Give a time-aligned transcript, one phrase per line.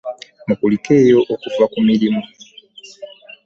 [0.47, 2.21] Mukulikeeyo okuva ku mirimu.